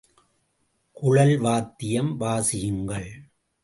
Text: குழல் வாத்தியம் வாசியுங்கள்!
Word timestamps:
குழல் 0.97 1.37
வாத்தியம் 1.37 2.11
வாசியுங்கள்! 2.17 3.11